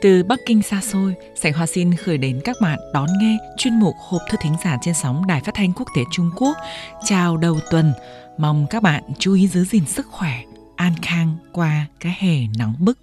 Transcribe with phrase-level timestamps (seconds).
[0.00, 3.80] Từ Bắc Kinh xa xôi, Sảnh Hoa xin gửi đến các bạn đón nghe chuyên
[3.80, 6.56] mục Hộp thư thính giả trên sóng Đài Phát thanh Quốc tế Trung Quốc.
[7.04, 7.92] Chào đầu tuần,
[8.38, 10.42] mong các bạn chú ý giữ gìn sức khỏe,
[10.76, 12.98] an khang qua cái hè nóng bức.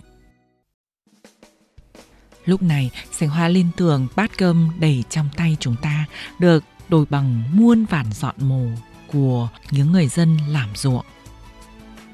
[2.46, 6.06] Lúc này, Sảnh Hoa liên tưởng bát cơm đầy trong tay chúng ta
[6.40, 8.66] được đổi bằng muôn vàn dọn mồ
[9.14, 11.06] của những người dân làm ruộng.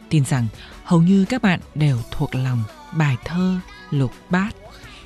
[0.09, 0.47] Tin rằng
[0.83, 2.63] hầu như các bạn đều thuộc lòng
[2.97, 3.59] bài thơ
[3.91, 4.55] Lục Bát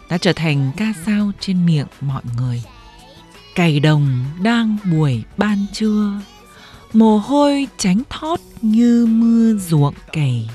[0.09, 2.63] đã trở thành ca sao trên miệng mọi người.
[3.55, 6.21] Cày đồng đang buổi ban trưa,
[6.93, 10.49] mồ hôi tránh thót như mưa ruộng cày.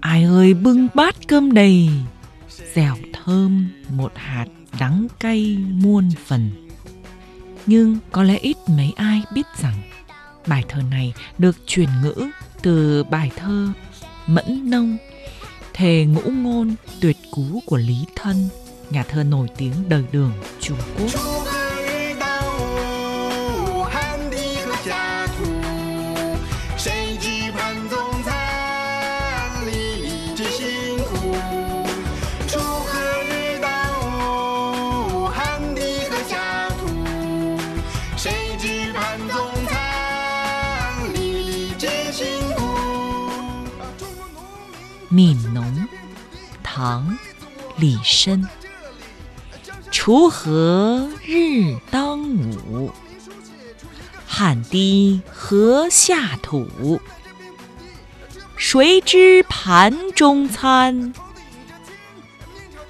[0.00, 1.88] Ai ơi bưng bát cơm đầy,
[2.74, 4.46] dẻo thơm một hạt
[4.78, 6.68] đắng cay muôn phần.
[7.66, 9.82] Nhưng có lẽ ít mấy ai biết rằng
[10.46, 12.30] bài thơ này được truyền ngữ
[12.62, 13.68] từ bài thơ
[14.26, 14.96] Mẫn Nông
[15.74, 18.48] thề ngũ ngôn tuyệt cú của Lý Thân,
[18.90, 21.35] nhà thơ nổi tiếng đời đường Trung Quốc.
[45.16, 45.64] 悯农》
[46.62, 47.16] 唐
[47.78, 48.46] 李绅
[49.90, 52.92] 锄禾日当午，
[54.26, 57.00] 汗滴禾下土。
[58.58, 61.14] 谁知盘中餐，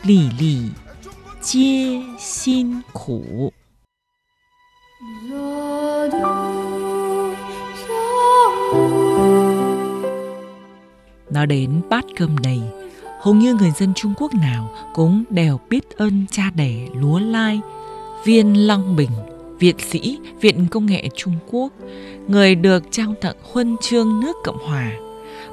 [0.03, 0.73] 粒粒
[1.41, 3.55] 皆辛苦。
[11.37, 12.61] Nói đến bát cơm đầy,
[13.21, 17.61] hầu như người dân Trung Quốc nào cũng đều biết ơn cha đẻ lúa lai,
[18.25, 19.11] viên Long Bình,
[19.59, 21.73] viện sĩ Viện Công nghệ Trung Quốc,
[22.29, 24.93] người được trao tặng huân chương nước Cộng Hòa.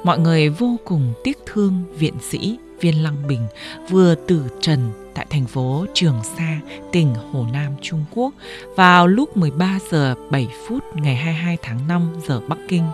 [0.04, 3.48] Mọi người vô cùng tiếc thương viện sĩ Viên Lăng Bình
[3.90, 4.80] vừa tử trần
[5.14, 6.60] tại thành phố Trường Sa,
[6.92, 8.34] tỉnh Hồ Nam, Trung Quốc
[8.76, 12.86] vào lúc 13 giờ 7 phút ngày 22 tháng 5 giờ Bắc Kinh,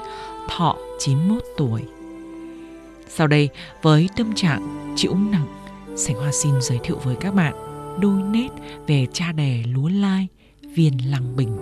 [0.50, 1.82] thọ 91 tuổi.
[3.10, 3.50] Sau đây,
[3.82, 5.48] với tâm trạng chịu nặng,
[5.96, 7.54] Sảnh Hoa xin giới thiệu với các bạn
[8.00, 8.50] đôi nét
[8.88, 10.28] về cha đẻ lúa lai
[10.76, 11.58] Viên Lăng Bình.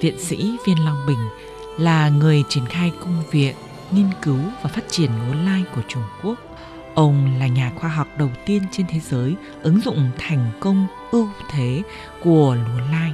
[0.00, 1.28] Viện sĩ Viên Long Bình
[1.78, 3.54] là người triển khai công việc
[3.90, 6.38] nghiên cứu và phát triển lúa lai của Trung Quốc.
[6.94, 11.28] Ông là nhà khoa học đầu tiên trên thế giới ứng dụng thành công ưu
[11.50, 11.82] thế
[12.22, 13.12] của lúa lai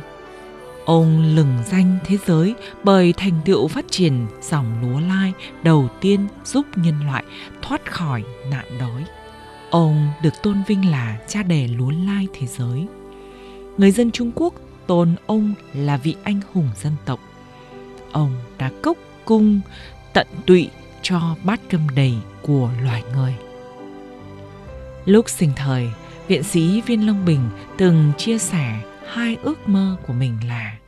[0.84, 6.26] Ông lừng danh thế giới bởi thành tựu phát triển dòng lúa lai đầu tiên
[6.44, 7.24] giúp nhân loại
[7.62, 9.04] thoát khỏi nạn đói.
[9.70, 12.86] Ông được tôn vinh là cha đẻ lúa lai thế giới.
[13.78, 14.54] Người dân Trung Quốc
[14.86, 17.20] tôn ông là vị anh hùng dân tộc.
[18.12, 19.60] Ông đã cốc cung
[20.12, 20.70] tận tụy
[21.02, 23.34] cho bát cơm đầy của loài người.
[25.04, 25.88] Lúc sinh thời,
[26.28, 28.80] viện sĩ Viên Long Bình từng chia sẻ
[29.14, 30.78] hai ước mơ của mình là.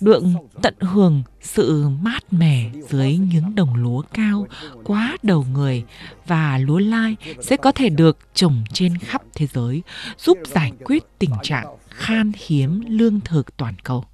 [0.00, 0.22] Được
[0.62, 4.46] tận hưởng sự mát mẻ dưới những đồng lúa cao
[4.84, 5.84] quá đầu người
[6.26, 9.82] và lúa lai sẽ có thể được trồng trên khắp thế giới
[10.18, 14.04] giúp giải quyết tình trạng khan hiếm lương thực toàn cầu.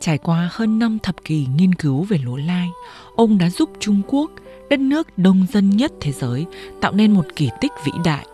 [0.00, 2.68] Trải qua hơn 5 thập kỷ nghiên cứu về lúa lai,
[3.16, 4.30] ông đã giúp Trung Quốc,
[4.70, 6.46] đất nước đông dân nhất thế giới,
[6.80, 8.26] tạo nên một kỳ tích vĩ đại.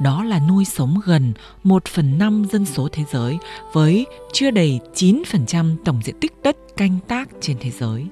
[0.00, 3.38] Đó là nuôi sống gần 1 phần 5 dân số thế giới
[3.72, 8.06] với chưa đầy 9% tổng diện tích đất canh tác trên thế giới.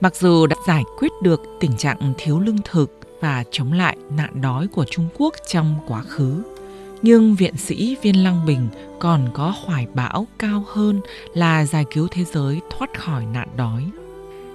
[0.00, 4.40] Mặc dù đã giải quyết được tình trạng thiếu lương thực và chống lại nạn
[4.40, 6.42] đói của Trung Quốc trong quá khứ,
[7.02, 8.68] nhưng viện sĩ Viên Lăng Bình
[8.98, 11.00] còn có hoài bão cao hơn
[11.34, 13.84] là giải cứu thế giới thoát khỏi nạn đói.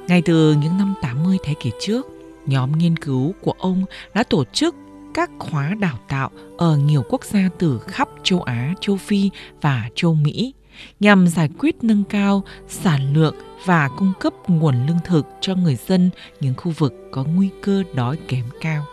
[0.08, 2.08] Ngay từ những năm 80 thế kỷ trước,
[2.46, 4.76] nhóm nghiên cứu của ông đã tổ chức
[5.14, 9.30] các khóa đào tạo ở nhiều quốc gia từ khắp châu Á, châu Phi
[9.62, 10.54] và châu Mỹ
[11.00, 15.78] nhằm giải quyết nâng cao sản lượng và cung cấp nguồn lương thực cho người
[15.88, 16.10] dân
[16.40, 18.86] những khu vực có nguy cơ đói kém cao.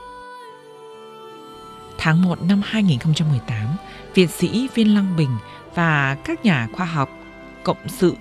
[2.04, 3.66] Tháng 1 năm 2018,
[4.14, 5.36] viện sĩ Viên Lăng Bình
[5.74, 7.10] và các nhà khoa học
[7.62, 8.14] cộng sự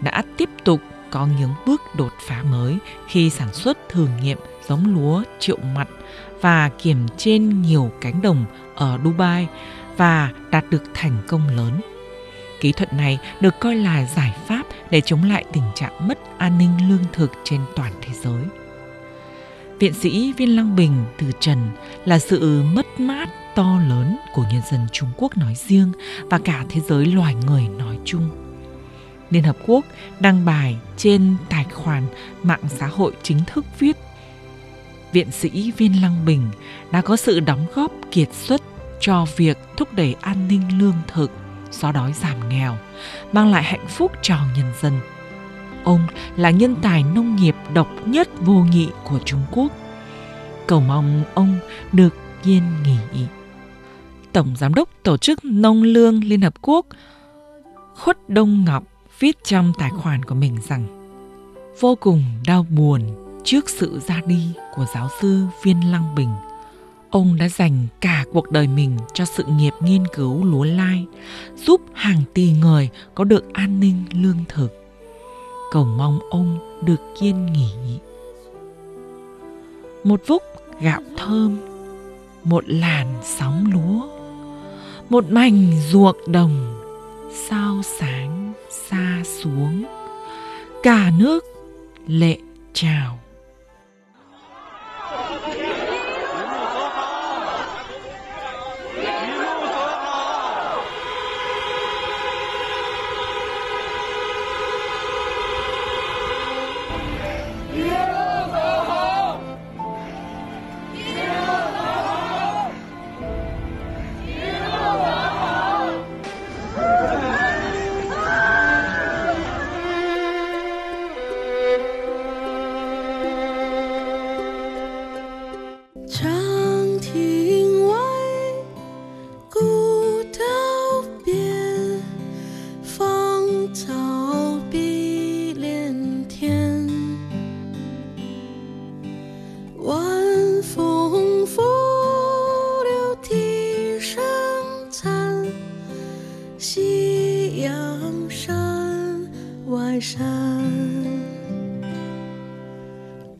[0.00, 0.80] đã tiếp tục
[1.10, 4.38] có những bước đột phá mới khi sản xuất thử nghiệm
[4.68, 5.88] giống lúa triệu mặt
[6.40, 8.44] và kiểm trên nhiều cánh đồng
[8.74, 9.46] ở Dubai
[9.96, 11.80] và đạt được thành công lớn.
[12.60, 16.58] Kỹ thuật này được coi là giải pháp để chống lại tình trạng mất an
[16.58, 18.42] ninh lương thực trên toàn thế giới.
[19.78, 21.58] Viện sĩ Viên Lăng Bình từ trần
[22.04, 26.64] là sự mất mát to lớn của nhân dân Trung Quốc nói riêng và cả
[26.68, 28.30] thế giới loài người nói chung.
[29.30, 29.84] Liên Hợp Quốc
[30.20, 32.02] đăng bài trên tài khoản
[32.42, 33.96] mạng xã hội chính thức viết
[35.12, 36.50] Viện sĩ Viên Lăng Bình
[36.90, 38.62] đã có sự đóng góp kiệt xuất
[39.00, 41.30] cho việc thúc đẩy an ninh lương thực,
[41.70, 42.76] xóa đói giảm nghèo,
[43.32, 44.92] mang lại hạnh phúc cho nhân dân.
[45.88, 46.06] Ông
[46.36, 49.72] là nhân tài nông nghiệp độc nhất vô nhị của Trung Quốc.
[50.66, 51.58] Cầu mong ông
[51.92, 52.14] được
[52.44, 53.24] yên nghỉ.
[54.32, 56.86] Tổng Giám đốc Tổ chức Nông lương Liên Hợp Quốc
[57.96, 58.84] Khuất Đông Ngọc
[59.18, 61.10] viết trong tài khoản của mình rằng
[61.80, 63.00] vô cùng đau buồn
[63.44, 66.30] trước sự ra đi của giáo sư Viên Lăng Bình.
[67.10, 71.06] Ông đã dành cả cuộc đời mình cho sự nghiệp nghiên cứu lúa lai,
[71.56, 74.87] giúp hàng tỷ người có được an ninh lương thực.
[75.70, 77.98] Cầu mong ông được yên nghỉ.
[80.04, 80.42] Một vúc
[80.80, 81.58] gạo thơm,
[82.44, 84.08] một làn sóng lúa,
[85.08, 86.80] một mảnh ruộng đồng,
[87.34, 89.84] sao sáng xa xuống,
[90.82, 91.44] cả nước
[92.06, 92.38] lệ
[92.72, 93.17] trào.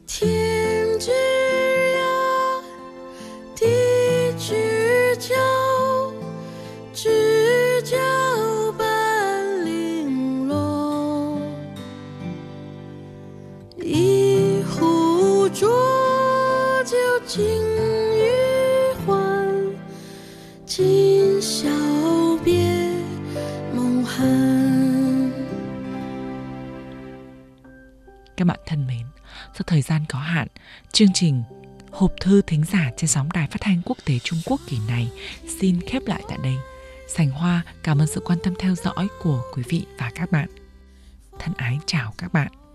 [0.06, 1.10] 天之
[1.94, 2.00] 涯
[3.54, 3.66] 地
[4.36, 5.34] 之角
[6.92, 7.96] 知交
[8.76, 11.38] 半零落。
[28.88, 29.06] Mến,
[29.54, 30.48] do thời gian có hạn,
[30.92, 31.42] chương trình
[31.90, 35.10] Hộp thư thính giả trên sóng đài phát thanh quốc tế Trung Quốc kỳ này
[35.60, 36.56] xin khép lại tại đây.
[37.08, 40.48] Sành Hoa cảm ơn sự quan tâm theo dõi của quý vị và các bạn.
[41.38, 42.67] Thân ái chào các bạn.